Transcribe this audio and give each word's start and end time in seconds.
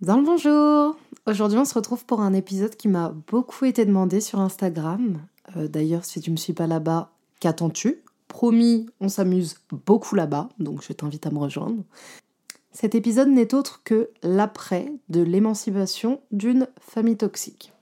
Dans 0.00 0.16
le 0.16 0.24
bonjour 0.24 0.96
Aujourd'hui 1.26 1.58
on 1.58 1.64
se 1.64 1.74
retrouve 1.74 2.04
pour 2.04 2.20
un 2.20 2.32
épisode 2.32 2.76
qui 2.76 2.86
m'a 2.86 3.12
beaucoup 3.26 3.64
été 3.64 3.84
demandé 3.84 4.20
sur 4.20 4.38
Instagram. 4.38 5.18
Euh, 5.56 5.66
d'ailleurs 5.66 6.04
si 6.04 6.20
tu 6.20 6.30
me 6.30 6.36
suis 6.36 6.52
pas 6.52 6.68
là-bas, 6.68 7.10
qu'attends-tu? 7.40 8.04
Promis, 8.28 8.86
on 9.00 9.08
s'amuse 9.08 9.56
beaucoup 9.72 10.14
là-bas, 10.14 10.50
donc 10.60 10.84
je 10.86 10.92
t'invite 10.92 11.26
à 11.26 11.32
me 11.32 11.40
rejoindre. 11.40 11.82
Cet 12.70 12.94
épisode 12.94 13.26
n'est 13.26 13.54
autre 13.54 13.82
que 13.82 14.10
l'après 14.22 14.92
de 15.08 15.20
l'émancipation 15.20 16.20
d'une 16.30 16.68
famille 16.80 17.16
toxique. 17.16 17.72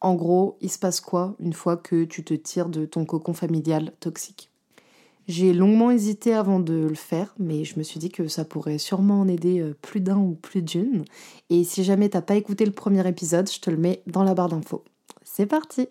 En 0.00 0.16
gros, 0.16 0.56
il 0.62 0.70
se 0.70 0.80
passe 0.80 1.00
quoi 1.00 1.36
une 1.38 1.52
fois 1.52 1.76
que 1.76 2.02
tu 2.02 2.24
te 2.24 2.34
tires 2.34 2.70
de 2.70 2.86
ton 2.86 3.04
cocon 3.04 3.34
familial 3.34 3.92
toxique? 4.00 4.51
J'ai 5.28 5.52
longuement 5.52 5.90
hésité 5.90 6.34
avant 6.34 6.58
de 6.58 6.74
le 6.74 6.94
faire, 6.94 7.34
mais 7.38 7.64
je 7.64 7.78
me 7.78 7.84
suis 7.84 8.00
dit 8.00 8.10
que 8.10 8.26
ça 8.26 8.44
pourrait 8.44 8.78
sûrement 8.78 9.20
en 9.20 9.28
aider 9.28 9.60
euh, 9.60 9.74
plus 9.80 10.00
d'un 10.00 10.18
ou 10.18 10.34
plus 10.34 10.62
d'une. 10.62 11.04
Et 11.48 11.62
si 11.64 11.84
jamais 11.84 12.08
t'as 12.08 12.22
pas 12.22 12.34
écouté 12.34 12.64
le 12.66 12.72
premier 12.72 13.06
épisode, 13.06 13.50
je 13.50 13.60
te 13.60 13.70
le 13.70 13.76
mets 13.76 14.02
dans 14.06 14.24
la 14.24 14.34
barre 14.34 14.48
d'infos. 14.48 14.84
C'est 15.22 15.46
parti 15.46 15.88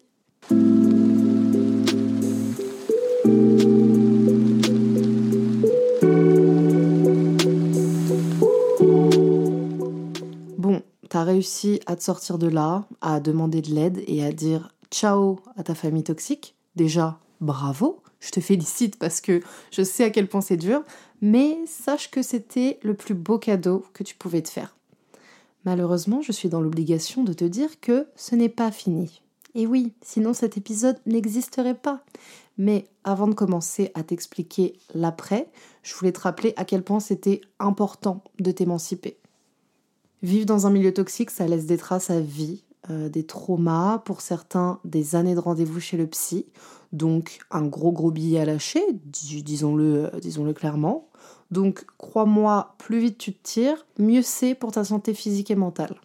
Bon, 10.57 10.81
t'as 11.09 11.23
réussi 11.23 11.79
à 11.85 11.95
te 11.95 12.03
sortir 12.03 12.37
de 12.37 12.47
là, 12.47 12.85
à 12.99 13.21
demander 13.21 13.61
de 13.61 13.73
l'aide 13.73 14.03
et 14.07 14.25
à 14.25 14.33
dire 14.33 14.75
ciao 14.89 15.39
à 15.55 15.63
ta 15.63 15.73
famille 15.73 16.03
toxique. 16.03 16.55
Déjà, 16.75 17.19
bravo 17.39 18.01
je 18.21 18.31
te 18.31 18.39
félicite 18.39 18.97
parce 18.97 19.19
que 19.19 19.41
je 19.71 19.81
sais 19.81 20.05
à 20.05 20.09
quel 20.09 20.29
point 20.29 20.41
c'est 20.41 20.55
dur, 20.55 20.83
mais 21.21 21.57
sache 21.67 22.09
que 22.09 22.21
c'était 22.21 22.79
le 22.83 22.93
plus 22.93 23.15
beau 23.15 23.37
cadeau 23.37 23.83
que 23.93 24.03
tu 24.03 24.15
pouvais 24.15 24.41
te 24.41 24.49
faire. 24.49 24.75
Malheureusement, 25.65 26.21
je 26.21 26.31
suis 26.31 26.49
dans 26.49 26.61
l'obligation 26.61 27.23
de 27.23 27.33
te 27.33 27.45
dire 27.45 27.79
que 27.81 28.07
ce 28.15 28.35
n'est 28.35 28.49
pas 28.49 28.71
fini. 28.71 29.21
Et 29.53 29.67
oui, 29.67 29.93
sinon 30.01 30.33
cet 30.33 30.57
épisode 30.57 30.97
n'existerait 31.05 31.75
pas. 31.75 32.03
Mais 32.57 32.87
avant 33.03 33.27
de 33.27 33.33
commencer 33.33 33.91
à 33.95 34.03
t'expliquer 34.03 34.73
l'après, 34.93 35.47
je 35.83 35.93
voulais 35.95 36.11
te 36.11 36.19
rappeler 36.19 36.53
à 36.57 36.65
quel 36.65 36.83
point 36.83 36.99
c'était 36.99 37.41
important 37.59 38.23
de 38.39 38.51
t'émanciper. 38.51 39.17
Vivre 40.23 40.45
dans 40.45 40.67
un 40.67 40.69
milieu 40.69 40.93
toxique, 40.93 41.31
ça 41.31 41.47
laisse 41.47 41.65
des 41.65 41.77
traces 41.77 42.11
à 42.11 42.19
vie, 42.19 42.63
euh, 42.89 43.09
des 43.09 43.25
traumas, 43.25 43.99
pour 43.99 44.21
certains 44.21 44.79
des 44.85 45.15
années 45.15 45.35
de 45.35 45.39
rendez-vous 45.39 45.79
chez 45.79 45.97
le 45.97 46.07
psy, 46.07 46.47
donc 46.91 47.39
un 47.51 47.65
gros 47.65 47.91
gros 47.91 48.09
billet 48.09 48.39
à 48.39 48.45
lâcher, 48.45 48.83
disons-le 48.91 50.05
euh, 50.13 50.19
disons-le 50.19 50.53
clairement. 50.53 51.07
Donc 51.51 51.85
crois-moi, 51.97 52.75
plus 52.79 52.99
vite 52.99 53.17
tu 53.17 53.33
te 53.33 53.43
tires, 53.43 53.85
mieux 53.99 54.23
c'est 54.23 54.55
pour 54.55 54.71
ta 54.71 54.83
santé 54.83 55.13
physique 55.13 55.51
et 55.51 55.55
mentale. 55.55 55.95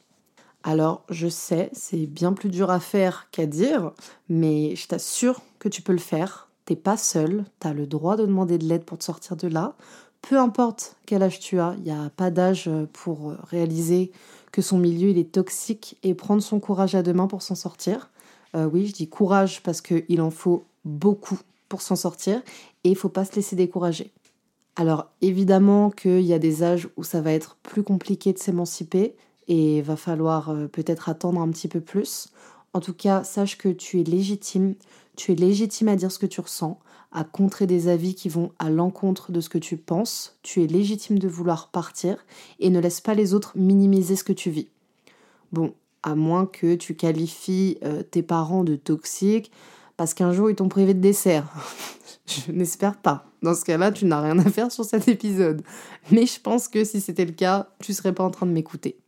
Alors 0.62 1.04
je 1.08 1.28
sais, 1.28 1.70
c'est 1.72 2.06
bien 2.06 2.32
plus 2.34 2.50
dur 2.50 2.70
à 2.70 2.80
faire 2.80 3.28
qu'à 3.30 3.46
dire, 3.46 3.92
mais 4.28 4.76
je 4.76 4.86
t'assure 4.86 5.40
que 5.58 5.68
tu 5.68 5.80
peux 5.80 5.92
le 5.92 5.98
faire. 5.98 6.50
T'es 6.66 6.76
pas 6.76 6.96
seul, 6.96 7.44
t'as 7.60 7.72
le 7.72 7.86
droit 7.86 8.16
de 8.16 8.26
demander 8.26 8.58
de 8.58 8.66
l'aide 8.66 8.84
pour 8.84 8.98
te 8.98 9.04
sortir 9.04 9.36
de 9.36 9.46
là. 9.46 9.76
Peu 10.28 10.38
importe 10.40 10.96
quel 11.06 11.22
âge 11.22 11.38
tu 11.38 11.60
as, 11.60 11.76
il 11.78 11.84
n'y 11.84 11.92
a 11.92 12.10
pas 12.16 12.32
d'âge 12.32 12.68
pour 12.92 13.34
réaliser 13.44 14.10
que 14.50 14.60
son 14.60 14.76
milieu 14.76 15.10
il 15.10 15.18
est 15.18 15.30
toxique 15.30 15.98
et 16.02 16.14
prendre 16.14 16.42
son 16.42 16.58
courage 16.58 16.96
à 16.96 17.04
deux 17.04 17.12
mains 17.12 17.28
pour 17.28 17.42
s'en 17.42 17.54
sortir. 17.54 18.10
Euh, 18.56 18.64
oui, 18.64 18.86
je 18.86 18.92
dis 18.92 19.08
courage 19.08 19.62
parce 19.62 19.80
qu'il 19.80 20.20
en 20.20 20.30
faut 20.30 20.64
beaucoup 20.84 21.38
pour 21.68 21.80
s'en 21.80 21.94
sortir 21.94 22.42
et 22.82 22.90
il 22.90 22.96
faut 22.96 23.08
pas 23.08 23.24
se 23.24 23.36
laisser 23.36 23.54
décourager. 23.54 24.10
Alors 24.74 25.06
évidemment 25.22 25.90
qu'il 25.90 26.22
y 26.22 26.32
a 26.32 26.40
des 26.40 26.64
âges 26.64 26.88
où 26.96 27.04
ça 27.04 27.20
va 27.20 27.30
être 27.30 27.56
plus 27.62 27.84
compliqué 27.84 28.32
de 28.32 28.38
s'émanciper 28.38 29.14
et 29.46 29.80
va 29.80 29.94
falloir 29.94 30.50
euh, 30.50 30.66
peut-être 30.66 31.08
attendre 31.08 31.40
un 31.40 31.50
petit 31.50 31.68
peu 31.68 31.80
plus. 31.80 32.30
En 32.72 32.80
tout 32.80 32.94
cas, 32.94 33.22
sache 33.22 33.58
que 33.58 33.68
tu 33.68 34.00
es 34.00 34.04
légitime, 34.04 34.74
tu 35.14 35.30
es 35.30 35.34
légitime 35.36 35.86
à 35.86 35.94
dire 35.94 36.10
ce 36.10 36.18
que 36.18 36.26
tu 36.26 36.40
ressens, 36.40 36.80
à 37.12 37.24
contrer 37.24 37.66
des 37.66 37.88
avis 37.88 38.14
qui 38.14 38.28
vont 38.28 38.52
à 38.58 38.70
l'encontre 38.70 39.32
de 39.32 39.40
ce 39.40 39.48
que 39.48 39.58
tu 39.58 39.76
penses, 39.76 40.38
tu 40.42 40.62
es 40.62 40.66
légitime 40.66 41.18
de 41.18 41.28
vouloir 41.28 41.70
partir 41.70 42.24
et 42.60 42.70
ne 42.70 42.80
laisse 42.80 43.00
pas 43.00 43.14
les 43.14 43.34
autres 43.34 43.52
minimiser 43.56 44.16
ce 44.16 44.24
que 44.24 44.32
tu 44.32 44.50
vis. 44.50 44.68
Bon, 45.52 45.74
à 46.02 46.14
moins 46.14 46.46
que 46.46 46.74
tu 46.74 46.94
qualifies 46.94 47.78
euh, 47.84 48.02
tes 48.02 48.22
parents 48.22 48.64
de 48.64 48.76
toxiques 48.76 49.50
parce 49.96 50.14
qu'un 50.14 50.32
jour 50.32 50.50
ils 50.50 50.56
t'ont 50.56 50.68
privé 50.68 50.94
de 50.94 51.00
dessert. 51.00 51.48
je 52.26 52.52
n'espère 52.52 52.96
pas. 52.96 53.26
Dans 53.42 53.54
ce 53.54 53.64
cas-là, 53.64 53.92
tu 53.92 54.04
n'as 54.04 54.20
rien 54.20 54.38
à 54.38 54.50
faire 54.50 54.72
sur 54.72 54.84
cet 54.84 55.08
épisode. 55.08 55.62
Mais 56.10 56.26
je 56.26 56.40
pense 56.40 56.68
que 56.68 56.84
si 56.84 57.00
c'était 57.00 57.24
le 57.24 57.32
cas, 57.32 57.68
tu 57.80 57.92
serais 57.94 58.12
pas 58.12 58.24
en 58.24 58.30
train 58.30 58.46
de 58.46 58.52
m'écouter. 58.52 58.98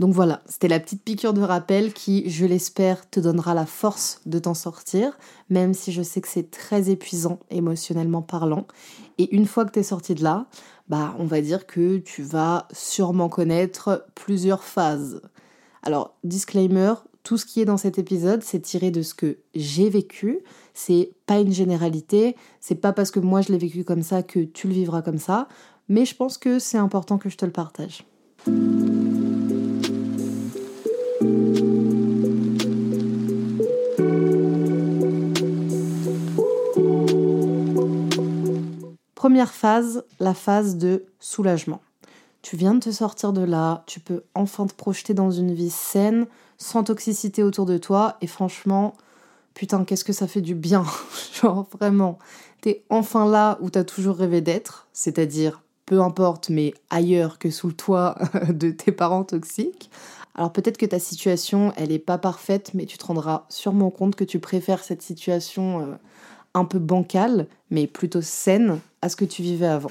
Donc 0.00 0.14
voilà, 0.14 0.40
c'était 0.46 0.66
la 0.66 0.80
petite 0.80 1.04
piqûre 1.04 1.34
de 1.34 1.42
rappel 1.42 1.92
qui, 1.92 2.30
je 2.30 2.46
l'espère, 2.46 3.08
te 3.10 3.20
donnera 3.20 3.52
la 3.52 3.66
force 3.66 4.22
de 4.24 4.38
t'en 4.38 4.54
sortir, 4.54 5.18
même 5.50 5.74
si 5.74 5.92
je 5.92 6.00
sais 6.00 6.22
que 6.22 6.28
c'est 6.28 6.50
très 6.50 6.88
épuisant 6.88 7.38
émotionnellement 7.50 8.22
parlant. 8.22 8.66
Et 9.18 9.36
une 9.36 9.44
fois 9.44 9.66
que 9.66 9.72
tu 9.72 9.80
es 9.80 9.82
sorti 9.82 10.14
de 10.14 10.22
là, 10.24 10.46
bah 10.88 11.14
on 11.18 11.26
va 11.26 11.42
dire 11.42 11.66
que 11.66 11.98
tu 11.98 12.22
vas 12.22 12.66
sûrement 12.72 13.28
connaître 13.28 14.06
plusieurs 14.14 14.64
phases. 14.64 15.20
Alors, 15.82 16.16
disclaimer, 16.24 16.94
tout 17.22 17.36
ce 17.36 17.44
qui 17.44 17.60
est 17.60 17.66
dans 17.66 17.76
cet 17.76 17.98
épisode, 17.98 18.42
c'est 18.42 18.60
tiré 18.60 18.90
de 18.90 19.02
ce 19.02 19.12
que 19.12 19.36
j'ai 19.54 19.90
vécu. 19.90 20.38
C'est 20.72 21.12
pas 21.26 21.40
une 21.40 21.52
généralité. 21.52 22.36
C'est 22.60 22.74
pas 22.74 22.94
parce 22.94 23.10
que 23.10 23.20
moi 23.20 23.42
je 23.42 23.52
l'ai 23.52 23.58
vécu 23.58 23.84
comme 23.84 24.02
ça 24.02 24.22
que 24.22 24.40
tu 24.40 24.66
le 24.66 24.72
vivras 24.72 25.02
comme 25.02 25.18
ça. 25.18 25.46
Mais 25.90 26.06
je 26.06 26.16
pense 26.16 26.38
que 26.38 26.58
c'est 26.58 26.78
important 26.78 27.18
que 27.18 27.28
je 27.28 27.36
te 27.36 27.44
le 27.44 27.52
partage. 27.52 28.06
Première 39.30 39.54
phase, 39.54 40.02
la 40.18 40.34
phase 40.34 40.76
de 40.76 41.04
soulagement. 41.20 41.80
Tu 42.42 42.56
viens 42.56 42.74
de 42.74 42.80
te 42.80 42.90
sortir 42.90 43.32
de 43.32 43.42
là, 43.42 43.84
tu 43.86 44.00
peux 44.00 44.24
enfin 44.34 44.66
te 44.66 44.74
projeter 44.74 45.14
dans 45.14 45.30
une 45.30 45.54
vie 45.54 45.70
saine, 45.70 46.26
sans 46.58 46.82
toxicité 46.82 47.44
autour 47.44 47.64
de 47.64 47.78
toi, 47.78 48.16
et 48.22 48.26
franchement, 48.26 48.92
putain, 49.54 49.84
qu'est-ce 49.84 50.02
que 50.02 50.12
ça 50.12 50.26
fait 50.26 50.40
du 50.40 50.56
bien. 50.56 50.84
Genre 51.40 51.64
vraiment, 51.78 52.18
t'es 52.60 52.82
enfin 52.90 53.24
là 53.24 53.56
où 53.60 53.70
t'as 53.70 53.84
toujours 53.84 54.16
rêvé 54.16 54.40
d'être, 54.40 54.88
c'est-à-dire 54.92 55.62
peu 55.86 56.00
importe, 56.00 56.48
mais 56.48 56.74
ailleurs 56.90 57.38
que 57.38 57.50
sous 57.50 57.68
le 57.68 57.74
toit 57.74 58.18
de 58.48 58.72
tes 58.72 58.90
parents 58.90 59.22
toxiques. 59.22 59.92
Alors 60.34 60.52
peut-être 60.52 60.76
que 60.76 60.86
ta 60.86 60.98
situation, 60.98 61.72
elle 61.76 61.90
n'est 61.90 62.00
pas 62.00 62.18
parfaite, 62.18 62.72
mais 62.74 62.84
tu 62.84 62.98
te 62.98 63.06
rendras 63.06 63.46
sûrement 63.48 63.90
compte 63.90 64.16
que 64.16 64.24
tu 64.24 64.40
préfères 64.40 64.82
cette 64.82 65.02
situation 65.02 65.82
euh, 65.82 65.94
un 66.54 66.64
peu 66.64 66.80
bancale, 66.80 67.46
mais 67.70 67.86
plutôt 67.86 68.22
saine, 68.22 68.80
à 69.02 69.08
ce 69.08 69.16
que 69.16 69.24
tu 69.24 69.42
vivais 69.42 69.66
avant. 69.66 69.90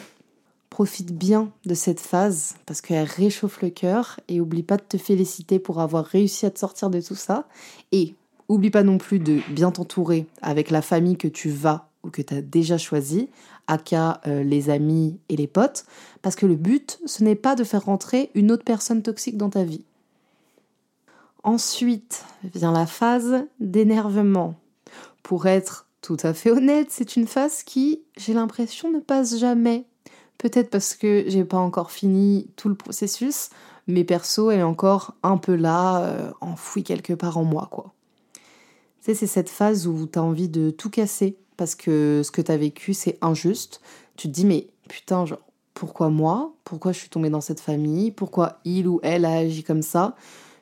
Profite 0.70 1.14
bien 1.14 1.52
de 1.66 1.74
cette 1.74 2.00
phase 2.00 2.56
parce 2.66 2.82
qu'elle 2.82 3.08
réchauffe 3.08 3.62
le 3.62 3.70
cœur 3.70 4.20
et 4.28 4.40
oublie 4.40 4.64
pas 4.64 4.78
de 4.78 4.84
te 4.84 4.98
féliciter 4.98 5.60
pour 5.60 5.82
avoir 5.82 6.06
réussi 6.06 6.46
à 6.46 6.52
te 6.52 6.60
sortir 6.60 6.90
de 6.90 7.02
tout 7.02 7.16
ça. 7.16 7.48
Et 7.92 8.16
oublie 8.48 8.70
pas 8.70 8.84
non 8.84 8.98
plus 8.98 9.20
de 9.20 9.40
bien 9.52 9.72
t'entourer 9.72 10.26
avec 10.42 10.70
la 10.70 10.82
famille 10.82 11.18
que 11.18 11.28
tu 11.28 11.50
vas 11.50 11.90
ou 12.04 12.10
que 12.10 12.22
tu 12.22 12.34
as 12.34 12.42
déjà 12.42 12.78
choisi, 12.78 13.30
aka 13.68 14.22
euh, 14.26 14.44
les 14.44 14.70
amis 14.70 15.20
et 15.28 15.36
les 15.36 15.48
potes, 15.48 15.86
parce 16.22 16.36
que 16.36 16.46
le 16.46 16.56
but, 16.56 17.00
ce 17.06 17.24
n'est 17.24 17.36
pas 17.36 17.56
de 17.56 17.64
faire 17.64 17.86
rentrer 17.86 18.32
une 18.36 18.52
autre 18.52 18.64
personne 18.64 19.04
toxique 19.04 19.38
dans 19.38 19.50
ta 19.50 19.64
vie. 19.64 19.84
Ensuite 21.44 22.26
vient 22.44 22.72
la 22.72 22.86
phase 22.86 23.46
d'énervement. 23.60 24.56
Pour 25.24 25.46
être 25.46 25.89
tout 26.02 26.18
à 26.24 26.34
fait 26.34 26.52
honnête, 26.52 26.88
c'est 26.90 27.16
une 27.16 27.28
phase 27.28 27.64
qui, 27.64 28.02
j'ai 28.18 28.34
l'impression, 28.34 28.92
ne 28.92 29.00
passe 29.00 29.38
jamais. 29.38 29.86
Peut-être 30.38 30.70
parce 30.70 30.96
que 30.96 31.26
j'ai 31.28 31.44
pas 31.44 31.58
encore 31.58 31.92
fini 31.92 32.50
tout 32.56 32.70
le 32.70 32.76
processus, 32.76 33.50
mais 33.88 34.04
perso, 34.04 34.52
elle 34.52 34.60
est 34.60 34.64
encore 34.64 35.16
un 35.24 35.38
peu 35.38 35.56
là, 35.56 36.04
euh, 36.04 36.32
enfouie 36.40 36.84
quelque 36.84 37.14
part 37.14 37.38
en 37.38 37.44
moi, 37.44 37.68
quoi. 37.72 37.94
Tu 38.34 38.42
sais, 39.02 39.14
c'est 39.16 39.28
cette 39.28 39.50
phase 39.50 39.88
où 39.88 40.08
tu 40.08 40.20
as 40.20 40.24
envie 40.24 40.50
de 40.50 40.70
tout 40.70 40.90
casser 40.90 41.38
parce 41.58 41.76
que 41.76 42.22
ce 42.24 42.32
que 42.32 42.42
tu 42.42 42.52
as 42.52 42.58
vécu, 42.58 42.94
c'est 42.94 43.18
injuste. 43.22 43.82
Tu 44.16 44.28
te 44.30 44.34
dis, 44.34 44.46
mais 44.46 44.68
putain, 44.88 45.26
genre, 45.26 45.40
pourquoi 45.74 46.10
moi? 46.10 46.54
Pourquoi 46.64 46.94
je 46.94 47.00
suis 47.00 47.10
tombée 47.10 47.30
dans 47.30 47.42
cette 47.42 47.60
famille? 47.60 48.12
Pourquoi 48.12 48.60
il 48.64 48.88
ou 48.88 49.00
elle 49.04 49.26
a 49.26 49.38
agi 49.38 49.64
comme 49.64 49.82
ça? 49.82 50.16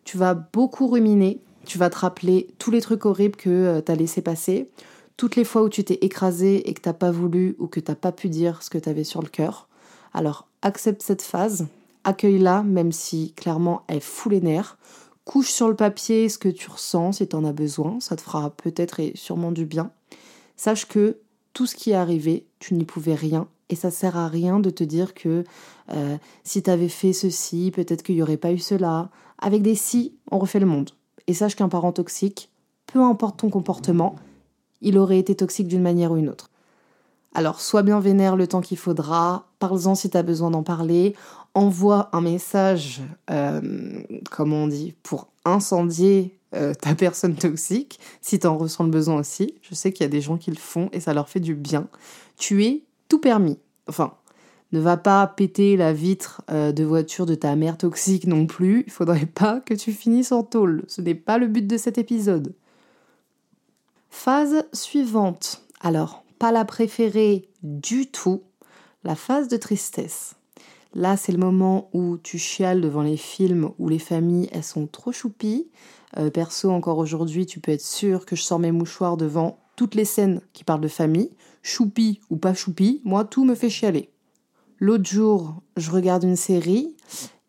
Tu 0.03 0.17
vas 0.17 0.33
beaucoup 0.33 0.87
ruminer, 0.87 1.41
tu 1.65 1.77
vas 1.77 1.89
te 1.89 1.97
rappeler 1.97 2.47
tous 2.57 2.71
les 2.71 2.81
trucs 2.81 3.05
horribles 3.05 3.35
que 3.35 3.49
euh, 3.49 3.81
tu 3.81 3.91
as 3.91 3.95
laissé 3.95 4.21
passer, 4.21 4.69
toutes 5.17 5.35
les 5.35 5.43
fois 5.43 5.63
où 5.63 5.69
tu 5.69 5.83
t'es 5.83 5.97
écrasé 6.01 6.69
et 6.69 6.73
que 6.73 6.81
t'as 6.81 6.93
pas 6.93 7.11
voulu 7.11 7.55
ou 7.59 7.67
que 7.67 7.79
t'as 7.79 7.95
pas 7.95 8.11
pu 8.11 8.29
dire 8.29 8.61
ce 8.63 8.69
que 8.69 8.77
tu 8.77 8.87
avais 8.87 9.03
sur 9.03 9.21
le 9.21 9.27
cœur. 9.27 9.67
Alors 10.13 10.47
accepte 10.61 11.01
cette 11.01 11.23
phase, 11.23 11.67
accueille-la 12.03 12.63
même 12.63 12.91
si 12.91 13.33
clairement 13.33 13.83
elle 13.87 14.01
fout 14.01 14.31
les 14.31 14.41
nerfs. 14.41 14.77
Couche 15.25 15.49
sur 15.49 15.67
le 15.67 15.75
papier 15.75 16.29
ce 16.29 16.37
que 16.37 16.47
tu 16.47 16.69
ressens 16.69 17.13
si 17.13 17.27
tu 17.27 17.35
en 17.35 17.43
as 17.43 17.51
besoin, 17.51 17.99
ça 17.99 18.15
te 18.15 18.21
fera 18.21 18.51
peut-être 18.51 18.99
et 18.99 19.11
sûrement 19.15 19.51
du 19.51 19.65
bien. 19.65 19.91
Sache 20.55 20.87
que 20.87 21.17
tout 21.53 21.65
ce 21.65 21.75
qui 21.75 21.91
est 21.91 21.95
arrivé, 21.95 22.45
tu 22.59 22.75
n'y 22.75 22.85
pouvais 22.85 23.15
rien 23.15 23.47
et 23.69 23.75
ça 23.75 23.91
sert 23.91 24.15
à 24.15 24.27
rien 24.27 24.59
de 24.59 24.69
te 24.69 24.83
dire 24.83 25.13
que 25.13 25.43
euh, 25.91 26.17
si 26.43 26.63
tu 26.63 26.69
avais 26.69 26.89
fait 26.89 27.13
ceci, 27.13 27.71
peut-être 27.71 28.03
qu'il 28.03 28.15
n'y 28.15 28.21
aurait 28.21 28.37
pas 28.37 28.53
eu 28.53 28.59
cela. 28.59 29.09
Avec 29.39 29.61
des 29.61 29.75
si, 29.75 30.15
on 30.31 30.39
refait 30.39 30.59
le 30.59 30.65
monde. 30.65 30.91
Et 31.27 31.33
sache 31.33 31.55
qu'un 31.55 31.69
parent 31.69 31.91
toxique, 31.91 32.49
peu 32.85 33.01
importe 33.01 33.39
ton 33.39 33.49
comportement, 33.49 34.15
il 34.81 34.97
aurait 34.97 35.19
été 35.19 35.35
toxique 35.35 35.67
d'une 35.67 35.81
manière 35.81 36.11
ou 36.11 36.17
une 36.17 36.29
autre. 36.29 36.49
Alors, 37.33 37.61
sois 37.61 37.83
bien 37.83 37.99
vénère 37.99 38.35
le 38.35 38.47
temps 38.47 38.61
qu'il 38.61 38.77
faudra, 38.77 39.47
parle-en 39.59 39.95
si 39.95 40.09
tu 40.09 40.17
as 40.17 40.23
besoin 40.23 40.49
d'en 40.49 40.63
parler, 40.63 41.15
envoie 41.53 42.09
un 42.13 42.21
message, 42.21 43.01
euh, 43.29 44.01
comme 44.31 44.53
on 44.53 44.67
dit, 44.67 44.95
pour 45.03 45.27
incendier 45.45 46.37
euh, 46.55 46.73
ta 46.73 46.95
personne 46.95 47.35
toxique, 47.35 47.99
si 48.21 48.39
tu 48.39 48.47
en 48.47 48.57
ressens 48.57 48.85
le 48.85 48.89
besoin 48.89 49.19
aussi. 49.19 49.55
Je 49.61 49.75
sais 49.75 49.91
qu'il 49.91 50.03
y 50.03 50.07
a 50.07 50.09
des 50.09 50.21
gens 50.21 50.37
qui 50.37 50.49
le 50.49 50.57
font 50.57 50.89
et 50.93 50.99
ça 50.99 51.13
leur 51.13 51.29
fait 51.29 51.39
du 51.39 51.55
bien. 51.55 51.87
Tu 52.37 52.63
es 52.65 52.83
tout 53.09 53.19
permis. 53.19 53.57
Enfin, 53.87 54.13
ne 54.71 54.79
va 54.79 54.97
pas 54.97 55.25
péter 55.27 55.77
la 55.77 55.93
vitre 55.93 56.41
euh, 56.49 56.71
de 56.71 56.83
voiture 56.83 57.25
de 57.25 57.35
ta 57.35 57.55
mère 57.55 57.77
toxique 57.77 58.27
non 58.27 58.45
plus. 58.45 58.83
Il 58.85 58.91
faudrait 58.91 59.25
pas 59.25 59.59
que 59.59 59.73
tu 59.73 59.91
finisses 59.91 60.31
en 60.31 60.43
tôle. 60.43 60.83
Ce 60.87 61.01
n'est 61.01 61.15
pas 61.15 61.37
le 61.37 61.47
but 61.47 61.65
de 61.65 61.77
cet 61.77 61.97
épisode. 61.97 62.53
Phase 64.19 64.65
suivante. 64.73 65.61
Alors, 65.79 66.25
pas 66.39 66.51
la 66.51 66.65
préférée 66.65 67.49
du 67.61 68.07
tout, 68.07 68.41
la 69.03 69.15
phase 69.15 69.47
de 69.47 69.57
tristesse. 69.57 70.33
Là, 70.95 71.15
c'est 71.15 71.31
le 71.31 71.37
moment 71.37 71.91
où 71.93 72.17
tu 72.17 72.39
chiales 72.39 72.81
devant 72.81 73.03
les 73.03 73.15
films 73.15 73.69
où 73.77 73.87
les 73.87 73.99
familles, 73.99 74.49
elles 74.51 74.63
sont 74.63 74.87
trop 74.87 75.11
choupies. 75.11 75.69
Euh, 76.17 76.31
perso, 76.31 76.71
encore 76.71 76.97
aujourd'hui, 76.97 77.45
tu 77.45 77.59
peux 77.59 77.71
être 77.71 77.85
sûr 77.85 78.25
que 78.25 78.35
je 78.35 78.41
sors 78.41 78.57
mes 78.57 78.71
mouchoirs 78.71 79.17
devant 79.17 79.59
toutes 79.75 79.93
les 79.93 80.03
scènes 80.03 80.41
qui 80.51 80.63
parlent 80.63 80.81
de 80.81 80.87
famille. 80.87 81.29
Choupi 81.61 82.19
ou 82.31 82.37
pas 82.37 82.55
choupi, 82.55 83.01
moi, 83.05 83.23
tout 83.23 83.45
me 83.45 83.53
fait 83.53 83.69
chialer. 83.69 84.09
L'autre 84.79 85.07
jour, 85.07 85.61
je 85.77 85.91
regarde 85.91 86.23
une 86.23 86.35
série 86.35 86.95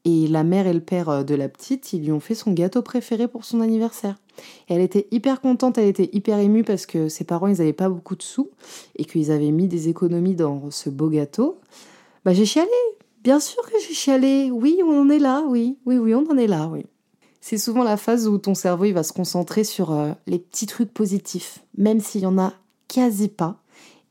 et 0.09 0.27
la 0.27 0.43
mère 0.43 0.67
et 0.67 0.73
le 0.73 0.81
père 0.81 1.11
euh, 1.11 1.23
de 1.23 1.35
la 1.35 1.49
petite, 1.49 1.93
ils 1.93 2.03
lui 2.03 2.13
ont 2.13 2.21
fait 2.21 2.35
son 2.35 2.53
gâteau 2.53 2.81
préféré 2.81 3.29
pour 3.29 3.45
son 3.45 3.61
anniversaire. 3.61 4.17
Et 4.69 4.75
elle 4.75 4.81
était 4.81 5.07
hyper 5.11 5.41
contente, 5.41 5.77
elle 5.77 5.89
était 5.89 6.09
hyper 6.13 6.39
émue 6.39 6.65
parce 6.65 6.87
que 6.87 7.09
ses 7.09 7.25
parents, 7.25 7.49
ils 7.49 7.59
n'avaient 7.59 7.73
pas 7.75 7.91
beaucoup 7.91 8.17
de 8.17 8.23
sous 8.23 8.49
et 8.97 9.05
qu'ils 9.05 9.31
avaient 9.31 9.51
mis 9.51 9.69
des 9.69 9.89
économies 9.89 10.35
dans 10.35 10.71
ce 10.71 10.89
beau 10.89 11.09
gâteau. 11.09 11.59
Bah 12.25 12.33
j'ai 12.33 12.47
chialé, 12.47 12.71
bien 13.23 13.39
sûr 13.39 13.63
que 13.63 13.79
j'ai 13.87 13.95
chialé. 13.95 14.51
Oui, 14.51 14.81
on 14.83 15.03
en 15.03 15.11
est 15.11 15.19
là, 15.19 15.45
oui, 15.47 15.77
oui, 15.85 15.99
oui, 15.99 16.15
on 16.15 16.27
en 16.31 16.39
est 16.39 16.47
là, 16.47 16.69
oui. 16.73 16.87
C'est 17.41 17.59
souvent 17.59 17.85
la 17.85 17.97
phase 17.97 18.29
où 18.29 18.39
ton 18.39 18.55
cerveau 18.55 18.85
il 18.87 18.95
va 18.95 19.03
se 19.03 19.13
concentrer 19.13 19.65
sur 19.65 19.93
euh, 19.93 20.13
les 20.27 20.39
petits 20.39 20.67
trucs 20.67 20.93
positifs, 20.93 21.65
même 21.77 22.01
s'il 22.01 22.23
y 22.23 22.27
en 22.27 22.39
a 22.39 22.55
quasi 22.89 23.29
pas, 23.29 23.61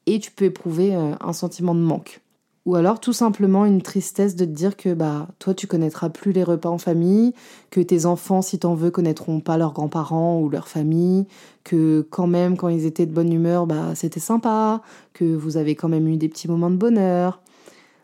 et 0.05 0.19
tu 0.19 0.31
peux 0.31 0.45
éprouver 0.45 0.95
euh, 0.95 1.15
un 1.19 1.33
sentiment 1.33 1.73
de 1.73 1.81
manque. 1.81 2.21
Ou 2.67 2.75
alors 2.75 2.99
tout 2.99 3.13
simplement 3.13 3.65
une 3.65 3.81
tristesse 3.81 4.35
de 4.35 4.43
te 4.43 4.49
dire 4.49 4.75
que 4.75 4.93
bah 4.93 5.29
toi 5.39 5.53
tu 5.53 5.67
connaîtras 5.67 6.09
plus 6.09 6.33
les 6.33 6.43
repas 6.43 6.67
en 6.67 6.77
famille, 6.77 7.33
que 7.71 7.79
tes 7.79 8.05
enfants 8.05 8.41
si 8.41 8.59
t'en 8.59 8.75
veux 8.75 8.91
connaîtront 8.91 9.39
pas 9.39 9.57
leurs 9.57 9.71
grands-parents 9.71 10.41
ou 10.41 10.49
leur 10.49 10.67
famille, 10.67 11.27
que 11.63 12.05
quand 12.09 12.27
même 12.27 12.57
quand 12.57 12.67
ils 12.67 12.85
étaient 12.85 13.05
de 13.05 13.13
bonne 13.13 13.31
humeur 13.31 13.67
bah 13.67 13.95
c'était 13.95 14.19
sympa, 14.19 14.81
que 15.13 15.23
vous 15.23 15.55
avez 15.55 15.75
quand 15.75 15.87
même 15.87 16.09
eu 16.09 16.17
des 16.17 16.27
petits 16.27 16.49
moments 16.49 16.69
de 16.69 16.75
bonheur. 16.75 17.39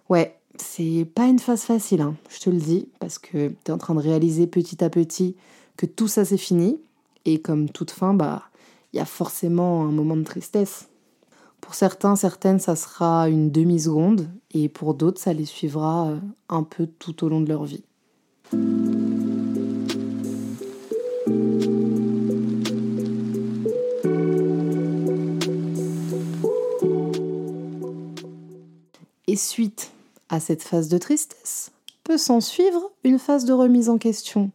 Ouais, 0.07 0.37
c'est 0.55 1.05
pas 1.13 1.25
une 1.25 1.39
phase 1.39 1.63
facile, 1.63 1.99
hein, 1.99 2.15
je 2.29 2.39
te 2.39 2.49
le 2.49 2.57
dis, 2.57 2.87
parce 2.99 3.19
que 3.19 3.49
tu 3.49 3.55
es 3.67 3.71
en 3.71 3.77
train 3.77 3.95
de 3.95 3.99
réaliser 3.99 4.47
petit 4.47 4.81
à 4.81 4.89
petit 4.89 5.35
que 5.75 5.85
tout 5.85 6.07
ça 6.07 6.23
c'est 6.23 6.37
fini, 6.37 6.79
et 7.25 7.41
comme 7.41 7.67
toute 7.69 7.91
fin, 7.91 8.13
bah 8.13 8.43
il 8.93 8.97
y 8.97 9.01
a 9.01 9.05
forcément 9.05 9.83
un 9.83 9.91
moment 9.91 10.15
de 10.15 10.23
tristesse. 10.23 10.87
Pour 11.63 11.75
certains, 11.75 12.17
certaines, 12.17 12.59
ça 12.59 12.75
sera 12.75 13.29
une 13.29 13.49
demi-seconde, 13.49 14.27
et 14.51 14.67
pour 14.67 14.95
d'autres, 14.95 15.21
ça 15.21 15.31
les 15.31 15.45
suivra 15.45 16.09
euh, 16.09 16.19
un 16.49 16.63
peu 16.63 16.85
tout 16.85 17.23
au 17.23 17.29
long 17.29 17.39
de 17.39 17.47
leur 17.47 17.63
vie. 17.63 17.85
Et 29.27 29.37
suite 29.37 29.93
à 30.27 30.41
cette 30.41 30.63
phase 30.63 30.89
de 30.89 30.97
tristesse, 30.97 31.71
peut 32.03 32.17
s'en 32.17 32.41
suivre 32.41 32.91
une 33.05 33.19
phase 33.19 33.45
de 33.45 33.53
remise 33.53 33.87
en 33.87 33.97
question. 33.97 34.51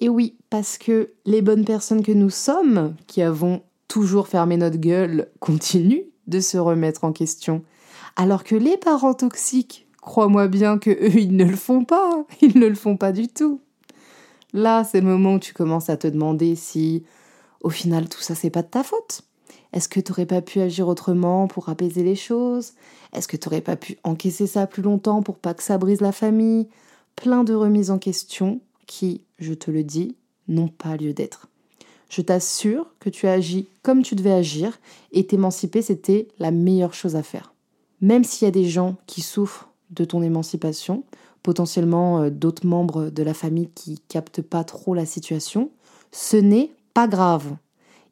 Et 0.00 0.08
oui, 0.08 0.34
parce 0.50 0.76
que 0.76 1.12
les 1.24 1.40
bonnes 1.40 1.64
personnes 1.64 2.02
que 2.02 2.10
nous 2.12 2.30
sommes, 2.30 2.96
qui 3.06 3.22
avons 3.22 3.62
toujours 3.88 4.28
fermer 4.28 4.56
notre 4.56 4.76
gueule 4.76 5.28
continue 5.40 6.04
de 6.26 6.40
se 6.40 6.58
remettre 6.58 7.04
en 7.04 7.12
question. 7.12 7.64
Alors 8.16 8.44
que 8.44 8.54
les 8.54 8.76
parents 8.76 9.14
toxiques, 9.14 9.86
crois-moi 10.00 10.46
bien 10.48 10.78
que 10.78 10.90
eux, 10.90 11.18
ils 11.18 11.36
ne 11.36 11.44
le 11.44 11.56
font 11.56 11.84
pas. 11.84 12.24
Ils 12.40 12.58
ne 12.58 12.66
le 12.66 12.74
font 12.74 12.96
pas 12.96 13.12
du 13.12 13.28
tout. 13.28 13.60
Là, 14.52 14.84
c'est 14.84 15.00
le 15.00 15.06
moment 15.06 15.34
où 15.34 15.38
tu 15.38 15.52
commences 15.52 15.90
à 15.90 15.96
te 15.96 16.06
demander 16.06 16.54
si, 16.54 17.04
au 17.62 17.70
final, 17.70 18.08
tout 18.08 18.20
ça, 18.20 18.34
c'est 18.34 18.50
pas 18.50 18.62
de 18.62 18.68
ta 18.68 18.82
faute. 18.82 19.22
Est-ce 19.72 19.88
que 19.88 20.00
tu 20.00 20.12
n'aurais 20.12 20.26
pas 20.26 20.40
pu 20.40 20.60
agir 20.60 20.88
autrement 20.88 21.46
pour 21.48 21.68
apaiser 21.68 22.02
les 22.02 22.16
choses? 22.16 22.72
Est-ce 23.12 23.28
que 23.28 23.36
tu 23.36 23.48
n'aurais 23.48 23.60
pas 23.60 23.76
pu 23.76 23.98
encaisser 24.04 24.46
ça 24.46 24.66
plus 24.66 24.82
longtemps 24.82 25.22
pour 25.22 25.36
pas 25.36 25.54
que 25.54 25.62
ça 25.62 25.76
brise 25.76 26.00
la 26.00 26.12
famille? 26.12 26.68
Plein 27.16 27.44
de 27.44 27.52
remises 27.52 27.90
en 27.90 27.98
question 27.98 28.60
qui, 28.86 29.24
je 29.38 29.52
te 29.52 29.70
le 29.70 29.84
dis, 29.84 30.16
n'ont 30.46 30.68
pas 30.68 30.96
lieu 30.96 31.12
d'être. 31.12 31.48
Je 32.08 32.22
t'assure 32.22 32.86
que 33.00 33.10
tu 33.10 33.26
as 33.26 33.32
agi 33.32 33.68
comme 33.82 34.02
tu 34.02 34.14
devais 34.14 34.32
agir 34.32 34.78
et 35.12 35.26
t'émanciper, 35.26 35.82
c'était 35.82 36.28
la 36.38 36.50
meilleure 36.50 36.94
chose 36.94 37.16
à 37.16 37.22
faire. 37.22 37.54
Même 38.00 38.24
s'il 38.24 38.46
y 38.46 38.48
a 38.48 38.52
des 38.52 38.68
gens 38.68 38.96
qui 39.06 39.20
souffrent 39.20 39.68
de 39.90 40.04
ton 40.04 40.22
émancipation, 40.22 41.04
potentiellement 41.42 42.22
euh, 42.22 42.30
d'autres 42.30 42.66
membres 42.66 43.10
de 43.10 43.22
la 43.22 43.34
famille 43.34 43.70
qui 43.74 43.98
captent 44.08 44.42
pas 44.42 44.64
trop 44.64 44.94
la 44.94 45.06
situation, 45.06 45.70
ce 46.12 46.36
n'est 46.36 46.70
pas 46.94 47.08
grave. 47.08 47.56